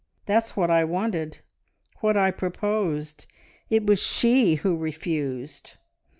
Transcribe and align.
That's 0.25 0.57
what 0.57 0.71
I 0.71 0.83
wanted... 0.83 1.41
what 1.99 2.17
I 2.17 2.31
proposed. 2.31 3.27
It 3.69 3.85
was 3.85 4.01
she 4.01 4.55
who 4.55 4.75
refused. 4.75 5.75